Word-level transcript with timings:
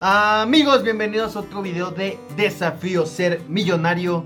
Amigos, 0.00 0.84
bienvenidos 0.84 1.34
a 1.34 1.40
otro 1.40 1.60
video 1.60 1.90
de 1.90 2.20
Desafío 2.36 3.04
Ser 3.04 3.42
Millonario. 3.48 4.24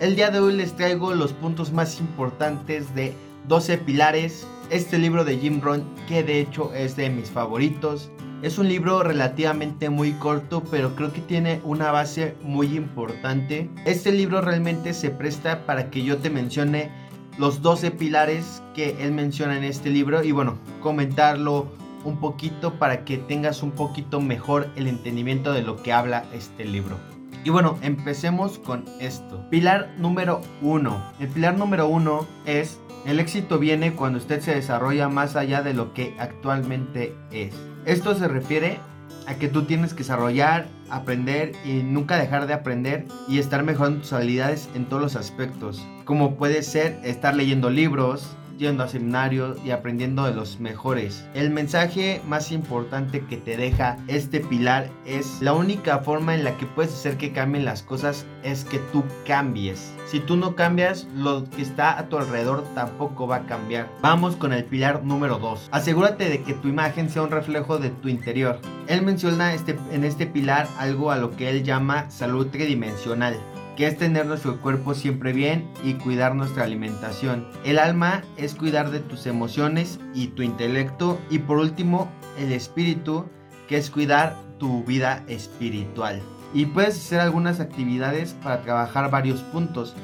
El 0.00 0.16
día 0.16 0.32
de 0.32 0.40
hoy 0.40 0.52
les 0.54 0.74
traigo 0.74 1.14
los 1.14 1.32
puntos 1.32 1.72
más 1.72 2.00
importantes 2.00 2.92
de 2.96 3.14
12 3.46 3.78
pilares. 3.78 4.48
Este 4.70 4.98
libro 4.98 5.24
de 5.24 5.38
Jim 5.38 5.60
Rohn, 5.60 5.84
que 6.08 6.24
de 6.24 6.40
hecho 6.40 6.74
es 6.74 6.96
de 6.96 7.08
mis 7.08 7.30
favoritos. 7.30 8.10
Es 8.42 8.58
un 8.58 8.68
libro 8.68 9.04
relativamente 9.04 9.90
muy 9.90 10.10
corto, 10.14 10.64
pero 10.72 10.96
creo 10.96 11.12
que 11.12 11.20
tiene 11.20 11.60
una 11.62 11.92
base 11.92 12.34
muy 12.42 12.76
importante. 12.76 13.70
Este 13.84 14.10
libro 14.10 14.40
realmente 14.40 14.92
se 14.92 15.10
presta 15.10 15.64
para 15.66 15.88
que 15.88 16.02
yo 16.02 16.18
te 16.18 16.30
mencione 16.30 16.90
los 17.38 17.62
12 17.62 17.92
pilares 17.92 18.60
que 18.74 18.96
él 18.98 19.12
menciona 19.12 19.56
en 19.56 19.62
este 19.62 19.88
libro 19.88 20.24
y 20.24 20.32
bueno, 20.32 20.58
comentarlo 20.80 21.68
un 22.04 22.18
poquito 22.18 22.74
para 22.74 23.04
que 23.04 23.18
tengas 23.18 23.62
un 23.62 23.72
poquito 23.72 24.20
mejor 24.20 24.68
el 24.76 24.86
entendimiento 24.86 25.52
de 25.52 25.62
lo 25.62 25.82
que 25.82 25.92
habla 25.92 26.24
este 26.32 26.64
libro. 26.64 26.96
Y 27.44 27.50
bueno, 27.50 27.78
empecemos 27.82 28.58
con 28.58 28.84
esto. 29.00 29.48
Pilar 29.50 29.92
número 29.98 30.40
uno. 30.60 31.02
El 31.18 31.28
pilar 31.28 31.56
número 31.56 31.88
uno 31.88 32.26
es 32.46 32.78
el 33.04 33.18
éxito 33.18 33.58
viene 33.58 33.94
cuando 33.94 34.18
usted 34.18 34.40
se 34.40 34.54
desarrolla 34.54 35.08
más 35.08 35.34
allá 35.34 35.62
de 35.62 35.74
lo 35.74 35.92
que 35.92 36.14
actualmente 36.20 37.14
es. 37.32 37.52
Esto 37.84 38.14
se 38.14 38.28
refiere 38.28 38.78
a 39.26 39.34
que 39.34 39.48
tú 39.48 39.64
tienes 39.64 39.92
que 39.92 39.98
desarrollar, 39.98 40.68
aprender 40.88 41.52
y 41.64 41.82
nunca 41.82 42.16
dejar 42.16 42.46
de 42.46 42.54
aprender 42.54 43.06
y 43.26 43.38
estar 43.38 43.64
mejorando 43.64 44.00
tus 44.00 44.12
habilidades 44.12 44.68
en 44.74 44.84
todos 44.84 45.02
los 45.02 45.16
aspectos. 45.16 45.84
Como 46.04 46.36
puede 46.36 46.62
ser 46.62 47.00
estar 47.02 47.34
leyendo 47.34 47.70
libros, 47.70 48.36
yendo 48.58 48.84
a 48.84 48.88
seminarios 48.88 49.58
y 49.64 49.70
aprendiendo 49.70 50.24
de 50.24 50.34
los 50.34 50.60
mejores. 50.60 51.24
El 51.34 51.50
mensaje 51.50 52.20
más 52.26 52.52
importante 52.52 53.24
que 53.26 53.36
te 53.36 53.56
deja 53.56 53.96
este 54.08 54.40
pilar 54.40 54.88
es 55.06 55.40
la 55.40 55.52
única 55.52 55.98
forma 55.98 56.34
en 56.34 56.44
la 56.44 56.56
que 56.56 56.66
puedes 56.66 56.92
hacer 56.92 57.16
que 57.16 57.32
cambien 57.32 57.64
las 57.64 57.82
cosas 57.82 58.26
es 58.42 58.64
que 58.64 58.78
tú 58.92 59.04
cambies. 59.26 59.92
Si 60.06 60.20
tú 60.20 60.36
no 60.36 60.54
cambias, 60.54 61.06
lo 61.14 61.44
que 61.48 61.62
está 61.62 61.98
a 61.98 62.08
tu 62.08 62.18
alrededor 62.18 62.64
tampoco 62.74 63.26
va 63.26 63.36
a 63.36 63.46
cambiar. 63.46 63.88
Vamos 64.02 64.36
con 64.36 64.52
el 64.52 64.64
pilar 64.64 65.04
número 65.04 65.38
2. 65.38 65.68
Asegúrate 65.72 66.28
de 66.28 66.42
que 66.42 66.54
tu 66.54 66.68
imagen 66.68 67.08
sea 67.08 67.22
un 67.22 67.30
reflejo 67.30 67.78
de 67.78 67.90
tu 67.90 68.08
interior. 68.08 68.60
Él 68.88 69.02
menciona 69.02 69.54
este, 69.54 69.78
en 69.90 70.04
este 70.04 70.26
pilar 70.26 70.68
algo 70.78 71.10
a 71.10 71.16
lo 71.16 71.30
que 71.30 71.48
él 71.48 71.62
llama 71.62 72.10
salud 72.10 72.48
tridimensional 72.48 73.36
que 73.76 73.86
es 73.86 73.96
tener 73.96 74.26
nuestro 74.26 74.60
cuerpo 74.60 74.94
siempre 74.94 75.32
bien 75.32 75.68
y 75.82 75.94
cuidar 75.94 76.34
nuestra 76.34 76.64
alimentación. 76.64 77.46
El 77.64 77.78
alma 77.78 78.22
es 78.36 78.54
cuidar 78.54 78.90
de 78.90 79.00
tus 79.00 79.26
emociones 79.26 79.98
y 80.14 80.28
tu 80.28 80.42
intelecto 80.42 81.18
y 81.30 81.38
por 81.38 81.58
último 81.58 82.10
el 82.38 82.52
espíritu 82.52 83.26
que 83.68 83.76
es 83.78 83.90
cuidar 83.90 84.36
tu 84.58 84.84
vida 84.84 85.24
espiritual. 85.28 86.20
Y 86.54 86.66
puedes 86.66 86.96
hacer 86.96 87.20
algunas 87.20 87.60
actividades 87.60 88.34
para 88.42 88.60
trabajar 88.60 89.10
varios 89.10 89.40
puntos. 89.40 89.94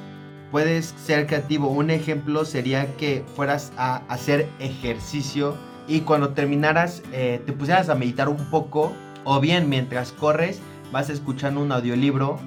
Puedes 0.50 0.94
ser 1.04 1.26
creativo. 1.26 1.68
Un 1.68 1.90
ejemplo 1.90 2.46
sería 2.46 2.96
que 2.96 3.22
fueras 3.36 3.70
a 3.76 3.96
hacer 4.08 4.48
ejercicio 4.58 5.56
y 5.86 6.00
cuando 6.00 6.30
terminaras 6.30 7.02
eh, 7.12 7.42
te 7.44 7.52
pusieras 7.52 7.90
a 7.90 7.94
meditar 7.94 8.30
un 8.30 8.50
poco 8.50 8.94
o 9.24 9.40
bien 9.40 9.68
mientras 9.68 10.12
corres 10.12 10.60
vas 10.90 11.10
escuchando 11.10 11.60
un 11.60 11.70
audiolibro 11.72 12.38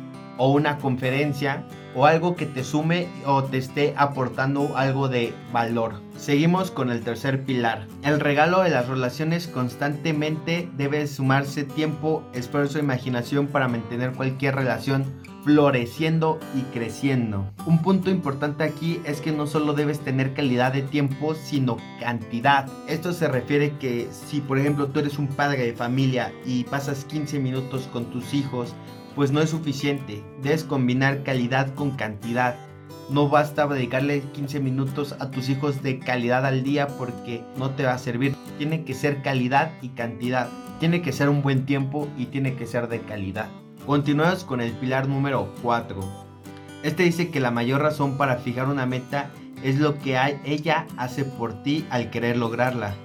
o 0.41 0.47
una 0.47 0.79
conferencia 0.79 1.63
o 1.93 2.07
algo 2.07 2.35
que 2.35 2.47
te 2.47 2.63
sume 2.63 3.07
o 3.27 3.43
te 3.43 3.59
esté 3.59 3.93
aportando 3.95 4.75
algo 4.75 5.07
de 5.07 5.35
valor. 5.53 6.01
Seguimos 6.17 6.71
con 6.71 6.89
el 6.89 7.01
tercer 7.01 7.43
pilar. 7.43 7.85
El 8.01 8.19
regalo 8.19 8.63
de 8.63 8.71
las 8.71 8.87
relaciones 8.87 9.47
constantemente 9.47 10.67
debe 10.77 11.05
sumarse 11.05 11.63
tiempo, 11.63 12.23
esfuerzo 12.33 12.79
e 12.79 12.81
imaginación 12.81 13.47
para 13.47 13.67
mantener 13.67 14.13
cualquier 14.13 14.55
relación 14.55 15.05
floreciendo 15.43 16.39
y 16.55 16.61
creciendo. 16.73 17.45
Un 17.67 17.83
punto 17.83 18.09
importante 18.09 18.63
aquí 18.63 18.99
es 19.05 19.21
que 19.21 19.31
no 19.31 19.45
solo 19.45 19.73
debes 19.73 19.99
tener 19.99 20.33
calidad 20.33 20.73
de 20.73 20.81
tiempo, 20.81 21.35
sino 21.35 21.77
cantidad. 21.99 22.67
Esto 22.87 23.13
se 23.13 23.27
refiere 23.27 23.77
que 23.77 24.07
si 24.11 24.41
por 24.41 24.57
ejemplo 24.57 24.87
tú 24.87 25.01
eres 25.01 25.19
un 25.19 25.27
padre 25.27 25.65
de 25.65 25.73
familia 25.73 26.33
y 26.45 26.63
pasas 26.63 27.05
15 27.05 27.39
minutos 27.39 27.87
con 27.91 28.05
tus 28.05 28.33
hijos 28.33 28.73
pues 29.15 29.31
no 29.31 29.41
es 29.41 29.49
suficiente. 29.49 30.23
Debes 30.41 30.63
combinar 30.63 31.23
calidad 31.23 31.73
con 31.75 31.91
cantidad. 31.91 32.55
No 33.09 33.29
basta 33.29 33.67
dedicarle 33.67 34.21
15 34.21 34.59
minutos 34.59 35.15
a 35.19 35.31
tus 35.31 35.49
hijos 35.49 35.83
de 35.83 35.99
calidad 35.99 36.45
al 36.45 36.63
día 36.63 36.87
porque 36.87 37.43
no 37.57 37.71
te 37.71 37.83
va 37.83 37.93
a 37.93 37.97
servir. 37.97 38.35
Tiene 38.57 38.83
que 38.83 38.93
ser 38.93 39.21
calidad 39.21 39.71
y 39.81 39.89
cantidad. 39.89 40.49
Tiene 40.79 41.01
que 41.01 41.11
ser 41.11 41.29
un 41.29 41.41
buen 41.41 41.65
tiempo 41.65 42.07
y 42.17 42.27
tiene 42.27 42.55
que 42.55 42.67
ser 42.67 42.87
de 42.87 43.01
calidad. 43.01 43.49
Continuamos 43.85 44.43
con 44.43 44.61
el 44.61 44.71
pilar 44.73 45.07
número 45.07 45.53
4. 45.61 45.99
Este 46.83 47.03
dice 47.03 47.29
que 47.29 47.39
la 47.39 47.51
mayor 47.51 47.81
razón 47.81 48.17
para 48.17 48.37
fijar 48.37 48.67
una 48.67 48.85
meta 48.85 49.29
es 49.63 49.79
lo 49.79 49.99
que 49.99 50.17
ella 50.45 50.87
hace 50.97 51.25
por 51.25 51.63
ti 51.63 51.85
al 51.89 52.09
querer 52.09 52.37
lograrla. 52.37 52.95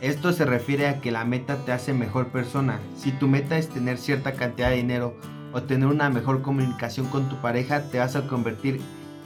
Esto 0.00 0.32
se 0.32 0.44
refiere 0.44 0.88
a 0.88 1.00
que 1.00 1.10
la 1.10 1.24
meta 1.24 1.56
te 1.64 1.72
hace 1.72 1.94
mejor 1.94 2.28
persona. 2.28 2.80
Si 2.96 3.12
tu 3.12 3.28
meta 3.28 3.56
es 3.56 3.68
tener 3.68 3.96
cierta 3.96 4.32
cantidad 4.32 4.68
de 4.68 4.76
dinero 4.76 5.16
o 5.56 5.62
tener 5.62 5.88
una 5.88 6.10
mejor 6.10 6.42
comunicación 6.42 7.06
con 7.06 7.30
tu 7.30 7.36
pareja, 7.36 7.84
te 7.84 7.98
vas 7.98 8.14
a 8.14 8.26
convertir 8.28 8.78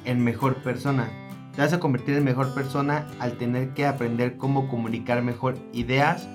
en 0.05 0.23
mejor 0.23 0.55
persona. 0.63 1.11
Te 1.57 1.61
vas 1.61 1.73
a 1.73 1.81
convertir 1.81 2.15
en 2.15 2.23
mejor 2.23 2.55
persona 2.55 3.05
al 3.19 3.33
tener 3.33 3.71
que 3.71 3.85
aprender 3.85 4.37
cómo 4.37 4.69
comunicar 4.69 5.23
mejor 5.23 5.57
ideas 5.73 6.29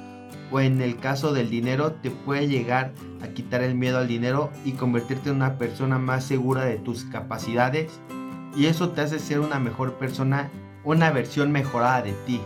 o 0.52 0.60
en 0.60 0.82
el 0.82 0.98
caso 0.98 1.32
del 1.32 1.50
dinero 1.50 1.94
te 1.94 2.12
puede 2.12 2.50
llegar 2.50 2.92
a 3.24 3.30
quitar 3.30 3.64
el 3.64 3.76
miedo 3.76 4.00
al 4.00 4.10
dinero 4.10 4.52
y 4.66 4.74
convertirte 4.74 5.30
en 5.30 5.38
una 5.38 5.58
persona 5.58 5.98
más 5.98 6.26
segura 6.26 6.66
de 6.66 6.76
tus 6.76 7.06
capacidades 7.06 8.02
y 8.54 8.66
eso 8.66 8.90
te 8.90 9.00
hace 9.00 9.18
ser 9.18 9.40
una 9.40 9.60
mejor 9.60 9.94
persona, 9.94 10.52
una 10.84 11.10
versión 11.12 11.54
mejorada 11.54 12.02
de 12.02 12.12
ti. 12.26 12.42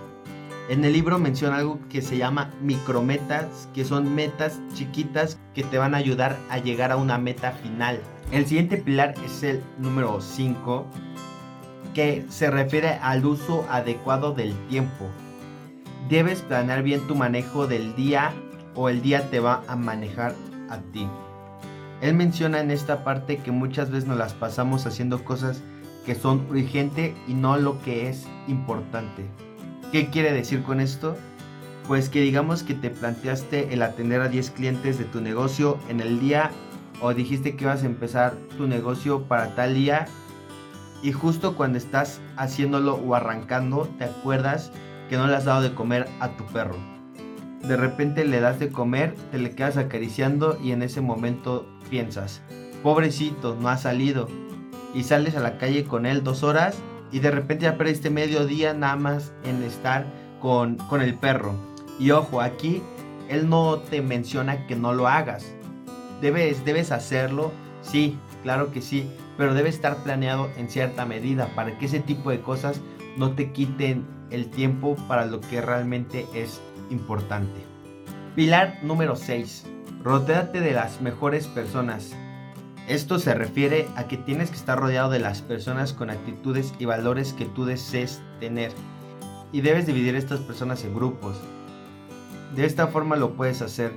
En 0.70 0.86
el 0.86 0.94
libro 0.94 1.18
menciona 1.18 1.58
algo 1.58 1.80
que 1.90 2.04
se 2.04 2.16
llama 2.16 2.52
micrometas, 2.62 3.68
que 3.74 3.84
son 3.84 4.14
metas 4.14 4.60
chiquitas 4.76 5.40
que 5.56 5.64
te 5.64 5.80
van 5.80 5.96
a 5.96 5.98
ayudar 5.98 6.38
a 6.52 6.60
llegar 6.60 6.92
a 6.92 6.98
una 6.98 7.18
meta 7.18 7.54
final. 7.54 8.00
El 8.32 8.46
siguiente 8.46 8.78
pilar 8.78 9.16
es 9.26 9.42
el 9.42 9.64
número 9.80 10.22
5, 10.22 10.86
que 11.96 12.24
se 12.30 12.52
refiere 12.52 13.00
al 13.02 13.26
uso 13.26 13.66
adecuado 13.68 14.34
del 14.34 14.54
tiempo. 14.68 15.08
Debes 16.08 16.44
planear 16.44 16.84
bien 16.84 17.08
tu 17.08 17.16
manejo 17.16 17.66
del 17.66 17.96
día 17.96 18.32
o 18.76 18.90
el 18.90 19.02
día 19.02 19.28
te 19.32 19.40
va 19.40 19.64
a 19.68 19.76
manejar 19.76 20.36
a 20.70 20.78
ti. 20.78 21.08
Él 22.00 22.14
menciona 22.14 22.60
en 22.60 22.70
esta 22.70 23.04
parte 23.04 23.38
que 23.38 23.50
muchas 23.50 23.90
veces 23.90 24.08
nos 24.08 24.20
las 24.20 24.36
pasamos 24.36 24.86
haciendo 24.86 25.26
cosas 25.26 25.64
que 26.06 26.14
son 26.14 26.46
urgentes 26.52 27.16
y 27.28 27.34
no 27.34 27.58
lo 27.58 27.82
que 27.82 28.08
es 28.08 28.28
importante. 28.48 29.26
¿Qué 29.92 30.12
quiere 30.12 30.32
decir 30.32 30.62
con 30.62 30.82
esto? 30.82 31.16
Pues 31.88 32.10
que 32.10 32.22
digamos 32.22 32.62
que 32.62 32.76
te 32.76 32.92
planteaste 32.92 33.74
el 33.74 33.82
atender 33.82 34.22
a 34.22 34.28
10 34.28 34.52
clientes 34.52 35.00
de 35.00 35.06
tu 35.06 35.20
negocio 35.20 35.80
en 35.90 36.00
el 36.00 36.20
día 36.20 36.52
o 37.02 37.12
dijiste 37.16 37.56
que 37.56 37.64
ibas 37.64 37.82
a 37.82 37.88
empezar 37.88 38.36
tu 38.56 38.68
negocio 38.68 39.24
para 39.24 39.56
tal 39.56 39.74
día 39.74 40.06
y 41.02 41.12
justo 41.12 41.56
cuando 41.56 41.80
estás 41.80 42.22
haciéndolo 42.38 42.98
o 42.98 43.16
arrancando 43.16 43.90
te 43.98 44.04
acuerdas 44.04 44.72
que 45.10 45.18
no 45.18 45.26
le 45.26 45.36
has 45.36 45.46
dado 45.46 45.64
de 45.64 45.74
comer 45.74 46.08
a 46.20 46.38
tu 46.38 46.46
perro. 46.46 46.78
De 47.64 47.76
repente 47.76 48.26
le 48.26 48.42
das 48.42 48.60
de 48.60 48.70
comer, 48.70 49.16
te 49.32 49.40
le 49.40 49.56
quedas 49.56 49.78
acariciando 49.78 50.60
y 50.62 50.72
en 50.72 50.84
ese 50.84 51.02
momento 51.02 51.68
piensas, 51.90 52.42
pobrecito, 52.84 53.58
no 53.60 53.70
ha 53.70 53.78
salido. 53.78 54.28
Y 54.94 55.04
sales 55.04 55.36
a 55.36 55.40
la 55.40 55.58
calle 55.58 55.84
con 55.86 56.06
él 56.06 56.24
dos 56.24 56.44
horas 56.44 56.78
y 57.12 57.20
de 57.20 57.32
repente 57.32 57.64
ya 57.64 57.78
perdiste 57.78 58.10
medio 58.10 58.46
día 58.46 58.74
nada 58.74 58.96
más 58.96 59.34
en 59.44 59.64
estar 59.64 60.06
con, 60.40 60.76
con 60.76 61.02
el 61.02 61.16
perro. 61.16 61.54
Y 62.00 62.12
ojo, 62.12 62.42
aquí 62.42 62.82
él 63.30 63.50
no 63.50 63.80
te 63.80 64.02
menciona 64.02 64.68
que 64.68 64.76
no 64.76 64.94
lo 64.94 65.08
hagas. 65.08 65.46
Debes, 66.22 66.66
debes 66.66 66.92
hacerlo, 66.92 67.52
sí, 67.82 68.18
claro 68.44 68.72
que 68.72 68.82
sí, 68.82 69.10
pero 69.38 69.54
debe 69.54 69.70
estar 69.70 69.98
planeado 70.04 70.50
en 70.58 70.70
cierta 70.70 71.06
medida 71.06 71.48
para 71.56 71.78
que 71.78 71.86
ese 71.86 72.00
tipo 72.00 72.30
de 72.30 72.42
cosas 72.42 72.82
no 73.18 73.32
te 73.32 73.52
quiten 73.52 74.06
el 74.32 74.50
tiempo 74.50 74.96
para 75.08 75.26
lo 75.26 75.42
que 75.42 75.62
realmente 75.62 76.26
es 76.34 76.62
importante. 76.90 77.66
Pilar 78.36 78.80
número 78.84 79.16
6. 79.16 79.66
Rodéate 80.04 80.62
de 80.62 80.72
las 80.72 81.02
mejores 81.02 81.48
personas. 81.48 82.16
Esto 82.90 83.20
se 83.20 83.36
refiere 83.36 83.88
a 83.96 84.08
que 84.08 84.18
tienes 84.18 84.50
que 84.50 84.56
estar 84.56 84.80
rodeado 84.80 85.12
de 85.12 85.20
las 85.20 85.44
personas 85.44 85.94
con 85.94 86.10
actitudes 86.10 86.74
y 86.80 86.86
valores 86.86 87.34
que 87.34 87.46
tú 87.46 87.66
desees 87.66 88.20
tener. 88.40 88.72
Y 89.52 89.62
debes 89.62 89.86
dividir 89.86 90.16
estas 90.16 90.40
personas 90.40 90.84
en 90.84 90.96
grupos. 90.96 91.38
De 92.56 92.66
esta 92.66 92.88
forma 92.88 93.16
lo 93.16 93.36
puedes 93.36 93.62
hacer. 93.62 93.94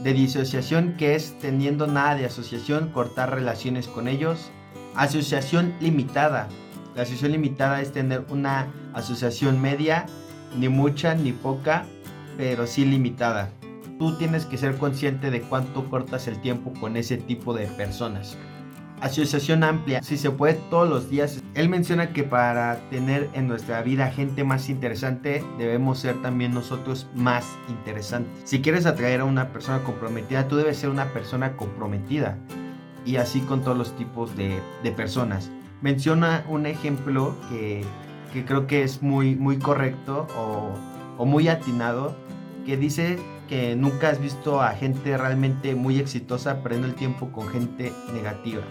De 0.00 0.12
disociación, 0.12 0.96
que 0.98 1.14
es 1.14 1.38
teniendo 1.38 1.86
nada 1.86 2.16
de 2.16 2.26
asociación, 2.26 2.88
cortar 2.88 3.32
relaciones 3.32 3.86
con 3.86 4.08
ellos. 4.08 4.50
Asociación 4.96 5.72
limitada. 5.78 6.48
La 6.96 7.02
asociación 7.02 7.30
limitada 7.30 7.80
es 7.80 7.92
tener 7.92 8.26
una 8.28 8.72
asociación 8.92 9.62
media, 9.62 10.06
ni 10.58 10.68
mucha 10.68 11.14
ni 11.14 11.30
poca, 11.30 11.84
pero 12.36 12.66
sí 12.66 12.84
limitada 12.84 13.52
tú 14.02 14.16
tienes 14.16 14.46
que 14.46 14.58
ser 14.58 14.78
consciente 14.78 15.30
de 15.30 15.42
cuánto 15.42 15.88
cortas 15.88 16.26
el 16.26 16.40
tiempo 16.40 16.72
con 16.80 16.96
ese 16.96 17.18
tipo 17.18 17.54
de 17.54 17.68
personas. 17.68 18.36
Asociación 19.00 19.62
amplia, 19.62 20.02
si 20.02 20.16
se 20.16 20.32
puede 20.32 20.54
todos 20.70 20.88
los 20.88 21.08
días. 21.08 21.40
Él 21.54 21.68
menciona 21.68 22.12
que 22.12 22.24
para 22.24 22.80
tener 22.90 23.30
en 23.32 23.46
nuestra 23.46 23.80
vida 23.82 24.10
gente 24.10 24.42
más 24.42 24.68
interesante, 24.68 25.44
debemos 25.56 26.00
ser 26.00 26.20
también 26.20 26.52
nosotros 26.52 27.06
más 27.14 27.46
interesantes. 27.68 28.32
Si 28.42 28.60
quieres 28.60 28.86
atraer 28.86 29.20
a 29.20 29.24
una 29.24 29.52
persona 29.52 29.84
comprometida, 29.84 30.48
tú 30.48 30.56
debes 30.56 30.78
ser 30.78 30.90
una 30.90 31.12
persona 31.12 31.56
comprometida. 31.56 32.38
Y 33.06 33.18
así 33.18 33.38
con 33.42 33.62
todos 33.62 33.78
los 33.78 33.96
tipos 33.96 34.36
de, 34.36 34.60
personas. 34.96 35.48
Menciona 35.80 36.44
un 36.48 36.66
ejemplo 36.66 37.36
que, 37.48 37.84
creo 38.46 38.66
que 38.66 38.82
es 38.82 39.00
muy, 39.00 39.36
muy 39.36 39.60
correcto 39.60 40.26
o, 40.36 40.72
o 41.18 41.24
muy 41.24 41.46
atinado, 41.46 42.16
que 42.66 42.76
dice 42.76 43.16
que 43.48 43.76
nunca 43.76 44.10
has 44.10 44.20
visto 44.20 44.60
a 44.60 44.70
gente 44.72 45.16
realmente 45.16 45.74
muy 45.74 45.98
exitosa 45.98 46.62
perdiendo 46.62 46.88
el 46.88 46.94
tiempo 46.94 47.30
con 47.32 47.48
gente 47.48 47.92
negativa. 48.12 48.62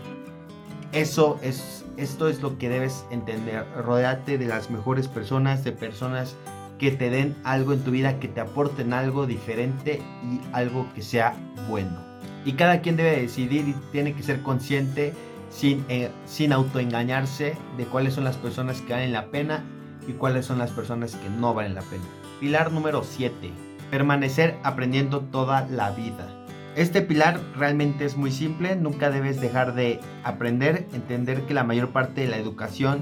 Eso 0.91 1.39
es, 1.41 1.85
esto 1.97 2.27
es 2.27 2.41
lo 2.41 2.57
que 2.57 2.69
debes 2.69 3.05
entender. 3.11 3.65
Rodeate 3.77 4.37
de 4.37 4.45
las 4.45 4.69
mejores 4.69 5.07
personas, 5.07 5.63
de 5.63 5.71
personas 5.71 6.35
que 6.79 6.91
te 6.91 7.09
den 7.09 7.35
algo 7.43 7.73
en 7.73 7.83
tu 7.83 7.91
vida, 7.91 8.19
que 8.19 8.27
te 8.27 8.41
aporten 8.41 8.91
algo 8.91 9.27
diferente 9.27 10.01
y 10.23 10.41
algo 10.51 10.87
que 10.93 11.01
sea 11.01 11.35
bueno. 11.69 11.97
Y 12.43 12.53
cada 12.53 12.81
quien 12.81 12.97
debe 12.97 13.21
decidir 13.21 13.67
y 13.67 13.75
tiene 13.91 14.13
que 14.13 14.23
ser 14.23 14.41
consciente 14.41 15.13
sin, 15.49 15.85
eh, 15.89 16.09
sin 16.25 16.53
autoengañarse 16.53 17.55
de 17.77 17.85
cuáles 17.85 18.15
son 18.15 18.23
las 18.23 18.37
personas 18.37 18.81
que 18.81 18.93
valen 18.93 19.13
la 19.13 19.27
pena 19.27 19.63
y 20.07 20.13
cuáles 20.13 20.45
son 20.45 20.57
las 20.57 20.71
personas 20.71 21.15
que 21.15 21.29
no 21.29 21.53
valen 21.53 21.75
la 21.75 21.81
pena. 21.81 22.03
Pilar 22.39 22.71
número 22.71 23.03
7. 23.03 23.51
Permanecer 23.91 24.57
aprendiendo 24.63 25.19
toda 25.19 25.67
la 25.69 25.91
vida. 25.91 26.27
Este 26.75 27.01
pilar 27.01 27.41
realmente 27.57 28.05
es 28.05 28.15
muy 28.15 28.31
simple, 28.31 28.77
nunca 28.77 29.11
debes 29.11 29.41
dejar 29.41 29.75
de 29.75 29.99
aprender, 30.23 30.87
entender 30.93 31.41
que 31.41 31.53
la 31.53 31.65
mayor 31.65 31.89
parte 31.89 32.21
de 32.21 32.29
la 32.29 32.37
educación 32.37 33.01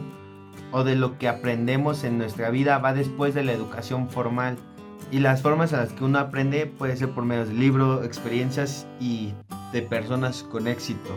o 0.71 0.83
de 0.83 0.95
lo 0.95 1.19
que 1.19 1.27
aprendemos 1.27 2.03
en 2.03 2.17
nuestra 2.17 2.49
vida 2.49 2.79
va 2.79 2.93
después 2.93 3.35
de 3.35 3.43
la 3.43 3.53
educación 3.53 4.09
formal. 4.09 4.57
Y 5.11 5.19
las 5.19 5.43
formas 5.43 5.71
en 5.71 5.79
las 5.79 5.93
que 5.93 6.03
uno 6.03 6.17
aprende 6.17 6.65
puede 6.65 6.97
ser 6.97 7.11
por 7.11 7.25
medio 7.25 7.45
de 7.45 7.53
libros, 7.53 8.03
experiencias 8.03 8.87
y 8.99 9.33
de 9.71 9.83
personas 9.83 10.41
con 10.41 10.67
éxito. 10.67 11.11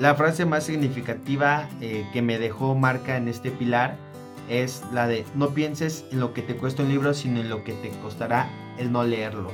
La 0.00 0.14
frase 0.14 0.46
más 0.46 0.64
significativa 0.64 1.68
eh, 1.82 2.06
que 2.14 2.22
me 2.22 2.38
dejó 2.38 2.74
marca 2.74 3.18
en 3.18 3.28
este 3.28 3.50
pilar 3.50 3.96
es 4.48 4.82
la 4.92 5.06
de 5.06 5.26
no 5.34 5.50
pienses 5.50 6.06
en 6.10 6.20
lo 6.20 6.32
que 6.32 6.40
te 6.40 6.56
cuesta 6.56 6.82
un 6.82 6.88
libro, 6.88 7.12
sino 7.12 7.40
en 7.40 7.50
lo 7.50 7.64
que 7.64 7.74
te 7.74 7.90
costará 8.00 8.48
el 8.78 8.92
no 8.92 9.04
leerlo. 9.04 9.50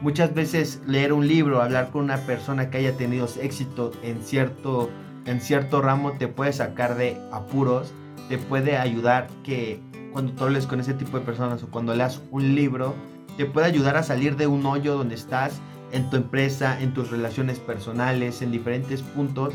Muchas 0.00 0.32
veces 0.34 0.80
leer 0.86 1.12
un 1.12 1.28
libro, 1.28 1.62
hablar 1.62 1.90
con 1.90 2.04
una 2.04 2.18
persona 2.18 2.70
que 2.70 2.78
haya 2.78 2.96
tenido 2.96 3.28
éxito 3.40 3.92
en 4.02 4.22
cierto, 4.22 4.88
en 5.26 5.40
cierto 5.40 5.82
ramo 5.82 6.12
te 6.12 6.26
puede 6.26 6.52
sacar 6.52 6.96
de 6.96 7.20
apuros, 7.32 7.92
te 8.28 8.38
puede 8.38 8.78
ayudar 8.78 9.28
que 9.44 9.80
cuando 10.12 10.32
tú 10.32 10.44
hables 10.44 10.66
con 10.66 10.80
ese 10.80 10.94
tipo 10.94 11.18
de 11.18 11.24
personas 11.24 11.62
o 11.62 11.68
cuando 11.68 11.94
leas 11.94 12.22
un 12.30 12.54
libro, 12.54 12.94
te 13.36 13.44
puede 13.46 13.66
ayudar 13.66 13.96
a 13.96 14.02
salir 14.02 14.36
de 14.36 14.46
un 14.46 14.64
hoyo 14.64 14.96
donde 14.96 15.14
estás 15.14 15.60
en 15.92 16.08
tu 16.10 16.16
empresa, 16.16 16.80
en 16.80 16.94
tus 16.94 17.10
relaciones 17.10 17.58
personales, 17.58 18.42
en 18.42 18.52
diferentes 18.52 19.02
puntos. 19.02 19.54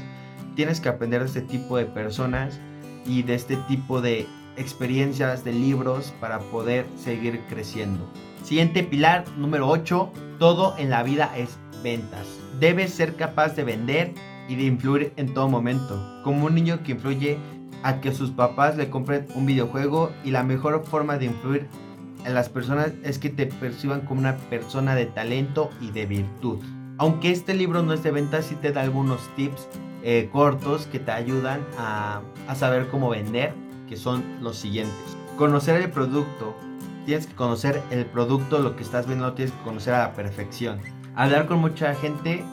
Tienes 0.56 0.80
que 0.80 0.90
aprender 0.90 1.22
de 1.22 1.28
este 1.28 1.42
tipo 1.42 1.78
de 1.78 1.86
personas 1.86 2.60
y 3.06 3.24
de 3.24 3.36
este 3.36 3.58
tipo 3.68 4.02
de 4.02 4.28
experiencias, 4.58 5.44
de 5.44 5.54
libros 5.54 6.14
para 6.20 6.40
poder 6.40 6.86
seguir 6.98 7.42
creciendo. 7.50 8.08
Siguiente 8.46 8.84
pilar, 8.84 9.26
número 9.40 9.68
8. 9.68 10.12
Todo 10.38 10.76
en 10.78 10.92
la 10.92 11.02
vida 11.02 11.36
es 11.36 11.58
ventas. 11.82 12.28
Debes 12.60 12.94
ser 12.94 13.16
capaz 13.16 13.56
de 13.56 13.64
vender 13.64 14.14
y 14.48 14.56
de 14.56 14.66
influir 14.66 15.14
en 15.16 15.34
todo 15.34 15.50
momento. 15.50 16.22
Como 16.24 16.46
un 16.46 16.54
niño 16.54 16.84
que 16.84 16.92
influye 16.92 17.40
a 17.82 18.02
que 18.02 18.14
sus 18.14 18.30
papás 18.30 18.78
le 18.78 18.92
compren 18.92 19.26
un 19.34 19.48
videojuego 19.48 20.12
y 20.24 20.30
la 20.30 20.44
mejor 20.44 20.86
forma 20.86 21.18
de 21.18 21.26
influir 21.26 21.68
en 22.24 22.36
las 22.36 22.50
personas 22.50 22.92
es 23.04 23.18
que 23.18 23.32
te 23.32 23.48
perciban 23.48 24.02
como 24.02 24.20
una 24.20 24.38
persona 24.38 24.94
de 24.94 25.08
talento 25.08 25.72
y 25.82 25.90
de 25.90 26.06
virtud. 26.06 26.60
Aunque 27.00 27.32
este 27.32 27.56
libro 27.56 27.82
no 27.82 27.94
es 27.94 28.04
de 28.04 28.12
ventas, 28.12 28.46
sí 28.46 28.56
te 28.62 28.72
da 28.72 28.82
algunos 28.82 29.22
tips 29.36 29.68
eh, 30.04 30.30
cortos 30.32 30.86
que 30.86 31.00
te 31.00 31.12
ayudan 31.12 31.62
a, 31.80 32.22
a 32.48 32.54
saber 32.54 32.90
cómo 32.90 33.10
vender, 33.10 33.56
que 33.90 33.98
son 33.98 34.24
los 34.40 34.56
siguientes. 34.56 35.18
Conocer 35.36 35.82
el 35.82 35.90
producto, 35.90 36.56
tienes 37.06 37.28
que 37.28 37.36
conocer 37.36 37.82
el 37.92 38.06
producto, 38.06 38.60
lo 38.60 38.76
que 38.76 38.84
estás 38.84 39.08
viendo, 39.08 39.28
lo 39.28 39.34
tienes 39.34 39.54
que 39.54 39.64
conocer 39.64 39.94
a 39.94 40.00
la 40.00 40.14
perfección. 40.14 40.80
Hablar 41.16 41.46
con 41.46 41.60
mucha 41.60 41.94
gente, 41.96 42.44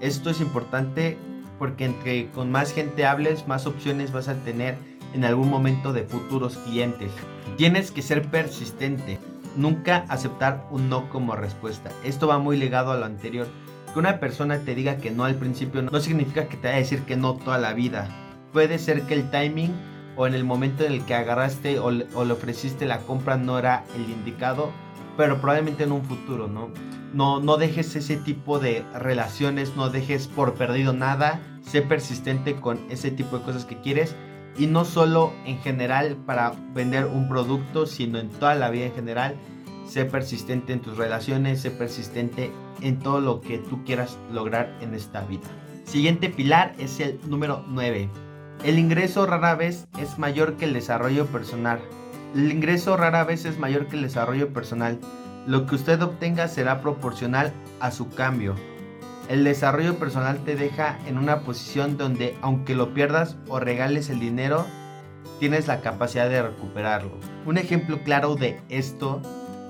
esto 0.00 0.30
es 0.30 0.40
importante 0.40 1.16
porque 1.58 1.84
entre 1.84 2.30
con 2.30 2.50
más 2.50 2.72
gente 2.72 3.06
hables, 3.06 3.46
más 3.46 3.66
opciones 3.66 4.12
vas 4.12 4.28
a 4.28 4.34
tener 4.34 4.76
en 5.14 5.24
algún 5.24 5.50
momento 5.50 5.92
de 5.92 6.04
futuros 6.04 6.56
clientes. 6.58 7.12
Tienes 7.56 7.90
que 7.90 8.02
ser 8.02 8.28
persistente, 8.30 9.18
nunca 9.56 10.04
aceptar 10.08 10.66
un 10.70 10.88
no 10.88 11.08
como 11.08 11.36
respuesta. 11.36 11.90
Esto 12.04 12.28
va 12.28 12.38
muy 12.38 12.56
ligado 12.56 12.92
a 12.92 12.96
lo 12.96 13.04
anterior. 13.04 13.46
Que 13.92 13.98
una 13.98 14.20
persona 14.20 14.60
te 14.60 14.74
diga 14.74 14.98
que 14.98 15.10
no 15.10 15.24
al 15.24 15.34
principio 15.34 15.82
no 15.82 16.00
significa 16.00 16.48
que 16.48 16.56
te 16.56 16.68
vaya 16.68 16.76
a 16.76 16.80
decir 16.80 17.02
que 17.02 17.16
no 17.16 17.34
toda 17.34 17.58
la 17.58 17.72
vida. 17.72 18.08
Puede 18.52 18.78
ser 18.78 19.02
que 19.02 19.14
el 19.14 19.30
timing 19.30 19.72
o 20.20 20.26
en 20.26 20.34
el 20.34 20.44
momento 20.44 20.84
en 20.84 20.92
el 20.92 21.04
que 21.06 21.14
agarraste 21.14 21.78
o 21.78 21.90
le, 21.90 22.04
ofreciste 22.14 22.84
la 22.84 22.98
compra 22.98 23.38
no 23.38 23.58
era 23.58 23.86
el 23.96 24.10
indicado, 24.10 24.70
pero 25.16 25.40
probablemente 25.40 25.84
en 25.84 25.92
un 25.92 26.04
futuro, 26.04 26.46
¿no? 26.46 26.68
No, 27.14 27.40
no 27.40 27.56
dejes 27.56 27.96
ese 27.96 28.18
tipo 28.18 28.58
de 28.58 28.84
relaciones, 28.92 29.76
no 29.76 29.88
dejes 29.88 30.28
por 30.28 30.52
perdido 30.56 30.92
nada, 30.92 31.40
sé 31.62 31.80
persistente 31.80 32.56
con 32.56 32.78
ese 32.90 33.10
tipo 33.10 33.38
de 33.38 33.44
cosas 33.44 33.64
que 33.64 33.80
quieres 33.80 34.14
y 34.58 34.66
no 34.66 34.84
solo 34.84 35.32
en 35.46 35.58
general 35.60 36.18
para 36.26 36.52
vender 36.74 37.06
un 37.06 37.26
producto, 37.26 37.86
sino 37.86 38.18
en 38.18 38.28
toda 38.28 38.54
la 38.56 38.68
vida 38.68 38.84
en 38.84 38.94
general. 38.94 39.36
Sé 39.88 40.04
persistente 40.04 40.74
en 40.74 40.80
tus 40.80 40.98
relaciones, 40.98 41.62
sé 41.62 41.70
persistente 41.70 42.52
en 42.82 42.98
todo 42.98 43.22
lo 43.22 43.40
que 43.40 43.56
tú 43.56 43.82
quieras 43.84 44.18
lograr 44.30 44.76
en 44.82 44.94
esta 44.94 45.22
vida. 45.22 45.48
Siguiente 45.84 46.28
pilar 46.28 46.74
es 46.78 47.00
el 47.00 47.18
número 47.26 47.64
9 47.68 48.10
el 48.64 48.78
ingreso 48.78 49.24
rara 49.26 49.54
vez 49.54 49.86
es 49.98 50.18
mayor 50.18 50.56
que 50.56 50.66
el 50.66 50.74
desarrollo 50.74 51.26
personal. 51.26 51.80
El 52.34 52.52
ingreso 52.52 52.96
rara 52.96 53.24
vez 53.24 53.44
es 53.44 53.58
mayor 53.58 53.86
que 53.86 53.96
el 53.96 54.02
desarrollo 54.02 54.52
personal. 54.52 54.98
Lo 55.46 55.66
que 55.66 55.76
usted 55.76 56.00
obtenga 56.02 56.46
será 56.46 56.82
proporcional 56.82 57.52
a 57.80 57.90
su 57.90 58.10
cambio. 58.10 58.54
El 59.28 59.44
desarrollo 59.44 59.98
personal 59.98 60.44
te 60.44 60.56
deja 60.56 60.98
en 61.06 61.16
una 61.16 61.40
posición 61.40 61.96
donde 61.96 62.36
aunque 62.42 62.74
lo 62.74 62.92
pierdas 62.92 63.36
o 63.48 63.60
regales 63.60 64.10
el 64.10 64.20
dinero, 64.20 64.66
tienes 65.38 65.66
la 65.66 65.80
capacidad 65.80 66.28
de 66.28 66.42
recuperarlo. 66.42 67.12
Un 67.46 67.56
ejemplo 67.56 68.00
claro 68.04 68.34
de 68.34 68.60
esto 68.68 69.22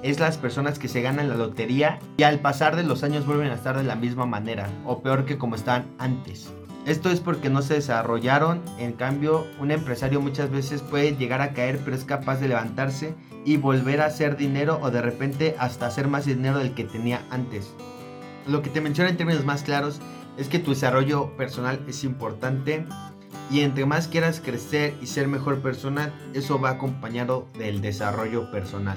es 0.03 0.19
las 0.19 0.39
personas 0.39 0.79
que 0.79 0.89
se 0.89 1.03
ganan 1.03 1.29
la 1.29 1.37
lotería 1.37 1.99
y 2.17 2.25
al 2.25 2.41
pasar 2.41 2.75
de 2.75 2.83
los 2.83 3.05
años 3.05 3.27
vuelven 3.27 3.51
a 3.51 3.55
estar 3.55 3.77
de 3.77 3.85
la 3.85 3.95
misma 3.95 4.27
manera 4.27 4.69
o 4.85 5.03
peor 5.03 5.27
que 5.27 5.39
como 5.39 5.55
estaban 5.55 5.87
antes. 5.99 6.51
Esto 6.87 7.11
es 7.11 7.21
porque 7.21 7.51
no 7.51 7.61
se 7.61 7.75
desarrollaron, 7.75 8.63
en 8.79 8.95
cambio 8.95 9.47
un 9.61 9.71
empresario 9.71 10.21
muchas 10.21 10.51
veces 10.51 10.81
puede 10.81 11.15
llegar 11.15 11.43
a 11.43 11.53
caer 11.53 11.81
pero 11.85 11.95
es 11.95 12.05
capaz 12.05 12.41
de 12.41 12.49
levantarse 12.49 13.15
y 13.45 13.59
volver 13.59 14.01
a 14.01 14.07
hacer 14.07 14.37
dinero 14.37 14.79
o 14.83 14.91
de 14.91 15.03
repente 15.03 15.57
hasta 15.59 15.87
hacer 15.87 16.09
más 16.09 16.25
dinero 16.25 16.59
del 16.59 16.75
que 16.75 16.85
tenía 16.85 17.23
antes. 17.31 17.75
Lo 18.47 18.63
que 18.63 18.71
te 18.71 18.81
menciono 18.81 19.11
en 19.11 19.19
términos 19.19 19.45
más 19.45 19.63
claros 19.63 20.01
es 20.39 20.49
que 20.49 20.59
tu 20.59 20.71
desarrollo 20.71 21.37
personal 21.37 21.85
es 21.87 22.03
importante 22.03 22.87
y 23.51 23.61
entre 23.61 23.85
más 23.85 24.09
quieras 24.09 24.41
crecer 24.43 24.95
y 25.03 25.07
ser 25.07 25.29
mejor 25.29 25.61
persona, 25.61 26.15
eso 26.35 26.61
va 26.61 26.71
acompañado 26.71 27.47
del 27.59 27.83
desarrollo 27.83 28.51
personal. 28.51 28.97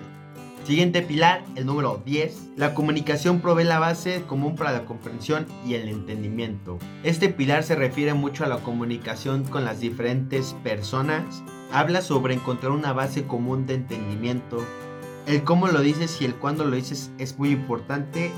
Siguiente 0.63 1.01
pilar, 1.01 1.43
el 1.57 1.65
número 1.65 2.01
10. 2.05 2.51
La 2.55 2.73
comunicación 2.73 3.41
provee 3.41 3.65
la 3.65 3.79
base 3.79 4.23
común 4.23 4.55
para 4.55 4.71
la 4.71 4.85
comprensión 4.85 5.45
y 5.67 5.73
el 5.73 5.89
entendimiento. 5.89 6.79
Este 7.03 7.27
pilar 7.27 7.63
se 7.63 7.75
refiere 7.75 8.13
mucho 8.13 8.45
a 8.45 8.47
la 8.47 8.59
comunicación 8.59 9.43
con 9.43 9.65
las 9.65 9.81
diferentes 9.81 10.55
personas. 10.63 11.43
Habla 11.73 12.01
sobre 12.01 12.35
encontrar 12.35 12.71
una 12.71 12.93
base 12.93 13.25
común 13.25 13.65
de 13.65 13.73
entendimiento. 13.73 14.65
El 15.27 15.43
cómo 15.43 15.67
lo 15.67 15.81
dices 15.81 16.21
y 16.21 16.25
el 16.25 16.35
cuándo 16.35 16.63
lo 16.63 16.77
dices 16.77 17.11
es 17.17 17.37
muy 17.37 17.49
importante. 17.49 18.31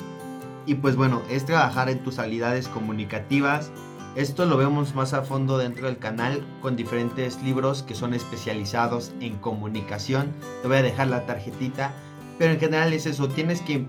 Y 0.65 0.74
pues 0.74 0.96
bueno, 0.96 1.22
es 1.29 1.46
trabajar 1.46 1.89
en 1.89 2.00
tus 2.00 2.17
habilidades 2.17 2.67
comunicativas. 2.70 3.72
Esto 4.15 4.46
lo 4.46 4.58
vemos 4.58 4.96
más 4.96 5.13
a 5.13 5.22
fondo 5.22 5.60
dentro 5.60 5.86
del 5.86 6.00
canal 6.00 6.44
con 6.63 6.75
diferentes 6.75 7.39
libros 7.44 7.84
que 7.84 7.94
son 7.94 8.15
especializados 8.15 9.12
en 9.20 9.36
comunicación. 9.36 10.32
Te 10.63 10.67
voy 10.67 10.77
a 10.77 10.82
dejar 10.82 11.08
la 11.08 11.27
tarjetita 11.27 11.94
pero 12.38 12.54
en 12.54 12.60
general 12.60 12.94
es 12.94 13.06
eso, 13.06 13.27
tienes 13.30 13.62
que, 13.62 13.86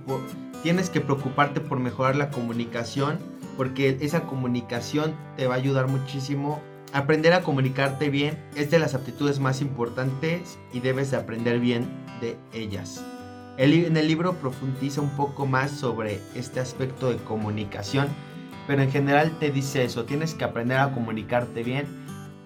tienes 0.62 0.90
que 0.90 1.00
preocuparte 1.00 1.60
por 1.60 1.78
mejorar 1.78 2.16
la 2.16 2.30
comunicación, 2.30 3.18
porque 3.56 3.98
esa 4.00 4.22
comunicación 4.22 5.14
te 5.36 5.46
va 5.46 5.54
a 5.54 5.58
ayudar 5.58 5.88
muchísimo. 5.88 6.62
Aprender 6.92 7.32
a 7.32 7.42
comunicarte 7.42 8.10
bien 8.10 8.38
es 8.54 8.70
de 8.70 8.78
las 8.78 8.94
aptitudes 8.94 9.40
más 9.40 9.60
importantes 9.60 10.58
y 10.72 10.80
debes 10.80 11.10
de 11.10 11.16
aprender 11.16 11.58
bien 11.58 11.88
de 12.20 12.36
ellas. 12.52 13.04
en 13.58 13.96
el 13.96 14.06
libro 14.06 14.34
profundiza 14.34 15.00
un 15.00 15.10
poco 15.16 15.46
más 15.46 15.70
sobre 15.70 16.20
este 16.34 16.60
aspecto 16.60 17.10
de 17.10 17.16
comunicación, 17.16 18.08
pero 18.66 18.82
en 18.82 18.90
general 18.90 19.38
te 19.38 19.50
dice 19.50 19.84
eso, 19.84 20.04
tienes 20.04 20.34
que 20.34 20.44
aprender 20.44 20.78
a 20.78 20.92
comunicarte 20.92 21.62
bien 21.62 21.86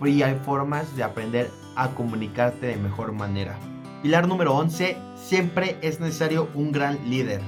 y 0.09 0.23
hay 0.23 0.39
formas 0.45 0.97
de 0.97 1.03
aprender 1.03 1.51
a 1.77 1.91
comunicarte 1.91 2.67
de 2.67 2.77
mejor 2.77 3.13
manera. 3.13 3.59
Pilar 4.03 4.27
número 4.27 4.55
11, 4.55 4.97
siempre 5.15 5.77
es 5.83 6.01
necesario 6.01 6.49
un 6.55 6.73
gran 6.73 6.99
líder. 7.11 7.43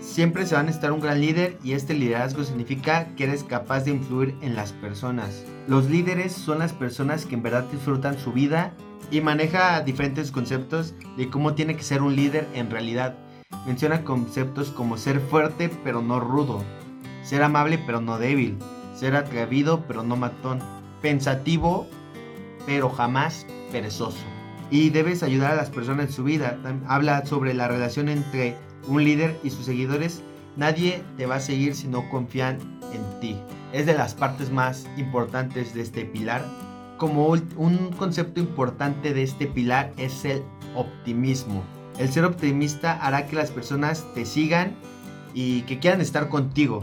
Siempre 0.00 0.46
se 0.46 0.54
va 0.54 0.60
a 0.60 0.62
necesitar 0.62 0.92
un 0.92 1.00
gran 1.00 1.20
líder 1.20 1.58
y 1.64 1.72
este 1.72 1.94
liderazgo 1.94 2.44
significa 2.44 3.08
que 3.16 3.24
eres 3.24 3.42
capaz 3.42 3.80
de 3.80 3.90
influir 3.90 4.36
en 4.40 4.54
las 4.54 4.70
personas. 4.70 5.44
Los 5.66 5.90
líderes 5.90 6.32
son 6.32 6.60
las 6.60 6.72
personas 6.72 7.26
que 7.26 7.34
en 7.34 7.42
verdad 7.42 7.64
disfrutan 7.72 8.20
su 8.20 8.32
vida 8.32 8.72
y 9.10 9.20
maneja 9.20 9.80
diferentes 9.80 10.30
conceptos 10.30 10.94
de 11.16 11.28
cómo 11.28 11.54
tiene 11.54 11.76
que 11.76 11.82
ser 11.82 12.02
un 12.02 12.14
líder 12.14 12.46
en 12.54 12.70
realidad. 12.70 13.16
Menciona 13.66 14.04
conceptos 14.04 14.70
como 14.70 14.98
ser 14.98 15.18
fuerte 15.18 15.70
pero 15.82 16.02
no 16.02 16.20
rudo, 16.20 16.62
ser 17.24 17.42
amable 17.42 17.80
pero 17.84 18.00
no 18.00 18.16
débil, 18.18 18.58
ser 18.94 19.16
atrevido 19.16 19.82
pero 19.88 20.04
no 20.04 20.14
matón, 20.14 20.60
pensativo 21.02 21.88
pero 22.64 22.90
jamás 22.90 23.44
perezoso. 23.72 24.35
Y 24.70 24.90
debes 24.90 25.22
ayudar 25.22 25.52
a 25.52 25.56
las 25.56 25.70
personas 25.70 26.06
en 26.06 26.12
su 26.12 26.24
vida. 26.24 26.58
Habla 26.88 27.24
sobre 27.24 27.54
la 27.54 27.68
relación 27.68 28.08
entre 28.08 28.56
un 28.88 29.04
líder 29.04 29.38
y 29.44 29.50
sus 29.50 29.66
seguidores. 29.66 30.22
Nadie 30.56 31.02
te 31.16 31.26
va 31.26 31.36
a 31.36 31.40
seguir 31.40 31.74
si 31.74 31.86
no 31.86 32.08
confían 32.10 32.58
en 32.92 33.20
ti. 33.20 33.36
Es 33.72 33.86
de 33.86 33.94
las 33.94 34.14
partes 34.14 34.50
más 34.50 34.86
importantes 34.96 35.74
de 35.74 35.82
este 35.82 36.04
pilar. 36.04 36.44
Como 36.96 37.28
un 37.28 37.92
concepto 37.96 38.40
importante 38.40 39.12
de 39.12 39.22
este 39.22 39.46
pilar 39.46 39.92
es 39.98 40.24
el 40.24 40.42
optimismo. 40.74 41.62
El 41.98 42.10
ser 42.10 42.24
optimista 42.24 42.92
hará 42.92 43.26
que 43.26 43.36
las 43.36 43.50
personas 43.50 44.04
te 44.14 44.24
sigan 44.24 44.74
y 45.34 45.62
que 45.62 45.78
quieran 45.78 46.00
estar 46.00 46.28
contigo, 46.28 46.82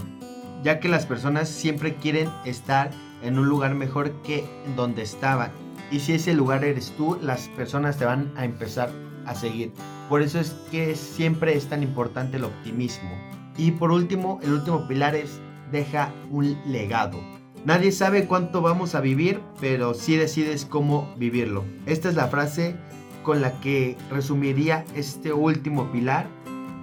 ya 0.64 0.80
que 0.80 0.88
las 0.88 1.06
personas 1.06 1.50
siempre 1.50 1.96
quieren 1.96 2.30
estar 2.46 2.92
en 3.24 3.40
un 3.40 3.48
lugar 3.48 3.74
mejor 3.76 4.12
que 4.24 4.46
donde 4.76 5.02
estaban 5.02 5.63
y 5.92 6.00
si 6.00 6.14
ese 6.14 6.34
lugar 6.34 6.64
eres 6.64 6.92
tú, 6.98 7.18
las 7.22 7.48
personas 7.50 7.98
te 7.98 8.06
van 8.06 8.32
a 8.36 8.46
empezar 8.46 8.90
a 9.26 9.36
seguir. 9.36 9.72
Por 10.10 10.22
eso 10.22 10.40
es 10.40 10.56
que 10.72 10.96
siempre 10.96 11.56
es 11.56 11.68
tan 11.68 11.84
importante 11.84 12.38
el 12.38 12.46
optimismo. 12.46 13.12
Y 13.58 13.72
por 13.72 13.92
último, 13.92 14.40
el 14.44 14.54
último 14.54 14.88
pilar 14.88 15.16
es 15.16 15.40
deja 15.72 16.14
un 16.30 16.58
legado. 16.66 17.20
Nadie 17.66 17.92
sabe 17.92 18.26
cuánto 18.26 18.62
vamos 18.62 18.94
a 18.94 19.02
vivir, 19.02 19.40
pero 19.62 19.94
sí 19.94 20.16
decides 20.16 20.66
cómo 20.66 21.14
vivirlo. 21.18 21.64
Esta 21.86 22.10
es 22.10 22.16
la 22.16 22.28
frase 22.28 22.76
con 23.24 23.42
la 23.42 23.60
que 23.62 23.98
resumiría 24.10 24.86
este 24.96 25.32
último 25.32 25.92
pilar. 25.92 26.28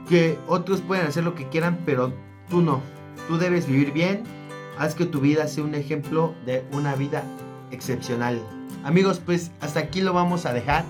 Que 0.09 0.39
otros 0.49 0.81
pueden 0.81 1.07
hacer 1.07 1.23
lo 1.23 1.35
que 1.35 1.49
quieran, 1.49 1.79
pero 1.85 2.13
tú 2.49 2.63
no. 2.63 2.81
Tú 3.29 3.37
debes 3.37 3.67
vivir 3.67 3.93
bien. 3.93 4.25
Haz 4.79 4.95
que 4.95 5.05
tu 5.05 5.21
vida 5.21 5.47
sea 5.47 5.65
un 5.65 5.75
ejemplo 5.75 6.35
de 6.47 6.65
una 6.73 6.95
vida 6.95 7.25
excepcional. 7.71 8.41
Amigos, 8.83 9.21
pues 9.25 9.51
hasta 9.61 9.81
aquí 9.81 10.01
lo 10.01 10.15
vamos 10.15 10.47
a 10.47 10.55
dejar. 10.55 10.85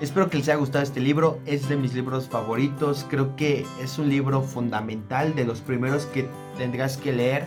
Espero 0.00 0.30
que 0.30 0.38
les 0.38 0.48
haya 0.48 0.56
gustado 0.56 0.82
este 0.82 1.00
libro, 1.00 1.38
es 1.44 1.68
de 1.68 1.76
mis 1.76 1.92
libros 1.92 2.28
favoritos, 2.28 3.04
creo 3.10 3.36
que 3.36 3.66
es 3.82 3.98
un 3.98 4.08
libro 4.08 4.42
fundamental, 4.42 5.34
de 5.34 5.44
los 5.44 5.60
primeros 5.60 6.06
que 6.06 6.26
tendrás 6.56 6.96
que 6.96 7.12
leer 7.12 7.46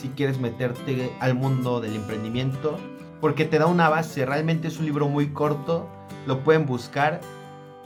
si 0.00 0.08
quieres 0.08 0.38
meterte 0.38 1.10
al 1.20 1.34
mundo 1.34 1.80
del 1.80 1.96
emprendimiento, 1.96 2.78
porque 3.20 3.44
te 3.44 3.58
da 3.58 3.66
una 3.66 3.88
base, 3.88 4.24
realmente 4.24 4.68
es 4.68 4.78
un 4.78 4.86
libro 4.86 5.08
muy 5.08 5.28
corto, 5.32 5.88
lo 6.26 6.44
pueden 6.44 6.66
buscar, 6.66 7.20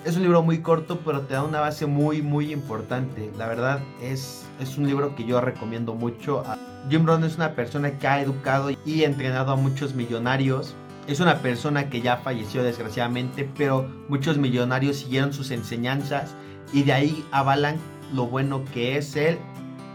es 0.05 0.17
un 0.17 0.23
libro 0.23 0.43
muy 0.43 0.59
corto, 0.59 1.01
pero 1.05 1.23
te 1.23 1.35
da 1.35 1.43
una 1.43 1.61
base 1.61 1.87
muy, 1.87 2.23
muy 2.23 2.53
importante, 2.53 3.33
la 3.39 3.49
verdad 3.49 3.81
es, 4.01 4.45
es 4.61 4.77
un 4.77 4.87
libro 4.87 5.17
que 5.17 5.25
yo 5.25 5.41
recomiendo 5.41 5.95
mucho. 5.95 6.45
Jim 6.91 7.07
Rohn 7.07 7.25
es 7.25 7.37
una 7.37 7.53
persona 7.55 7.99
que 7.99 8.07
ha 8.07 8.21
educado 8.21 8.71
y 8.85 9.05
entrenado 9.05 9.53
a 9.53 9.57
muchos 9.57 9.95
millonarios, 9.95 10.75
es 11.07 11.21
una 11.21 11.39
persona 11.39 11.91
que 11.91 12.01
ya 12.01 12.19
falleció 12.19 12.63
desgraciadamente, 12.63 13.49
pero 13.57 13.89
muchos 14.09 14.39
millonarios 14.39 14.97
siguieron 14.97 15.33
sus 15.33 15.51
enseñanzas 15.51 16.35
y 16.73 16.85
de 16.85 16.93
ahí 16.93 17.25
avalan 17.33 17.77
lo 18.15 18.27
bueno 18.27 18.65
que 18.73 18.97
es 18.97 19.17
él, 19.17 19.39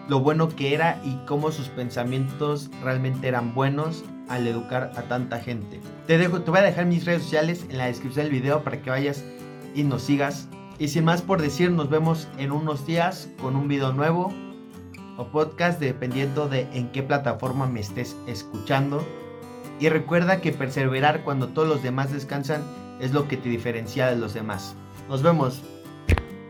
lo 0.09 0.19
bueno 0.19 0.49
que 0.49 0.73
era 0.73 0.99
y 1.03 1.15
cómo 1.25 1.51
sus 1.51 1.69
pensamientos 1.69 2.69
realmente 2.83 3.27
eran 3.27 3.53
buenos 3.53 4.03
al 4.27 4.47
educar 4.47 4.91
a 4.95 5.03
tanta 5.03 5.39
gente. 5.39 5.79
Te, 6.07 6.17
dejo, 6.17 6.41
te 6.41 6.51
voy 6.51 6.59
a 6.59 6.63
dejar 6.63 6.85
mis 6.85 7.05
redes 7.05 7.23
sociales 7.23 7.65
en 7.69 7.77
la 7.77 7.85
descripción 7.85 8.25
del 8.25 8.33
video 8.33 8.63
para 8.63 8.81
que 8.81 8.89
vayas 8.89 9.23
y 9.73 9.83
nos 9.83 10.03
sigas. 10.03 10.47
Y 10.79 10.89
sin 10.89 11.05
más 11.05 11.21
por 11.21 11.41
decir, 11.41 11.71
nos 11.71 11.89
vemos 11.89 12.27
en 12.37 12.51
unos 12.51 12.85
días 12.85 13.29
con 13.41 13.55
un 13.55 13.67
video 13.67 13.93
nuevo 13.93 14.33
o 15.17 15.25
podcast 15.27 15.79
dependiendo 15.79 16.47
de 16.47 16.67
en 16.73 16.91
qué 16.91 17.01
plataforma 17.01 17.65
me 17.65 17.79
estés 17.79 18.15
escuchando. 18.27 19.05
Y 19.79 19.89
recuerda 19.89 20.41
que 20.41 20.51
perseverar 20.51 21.23
cuando 21.23 21.49
todos 21.49 21.67
los 21.67 21.83
demás 21.83 22.11
descansan 22.11 22.61
es 22.99 23.13
lo 23.13 23.27
que 23.27 23.37
te 23.37 23.49
diferencia 23.49 24.07
de 24.07 24.15
los 24.15 24.33
demás. 24.33 24.75
Nos 25.07 25.21
vemos. 25.21 25.61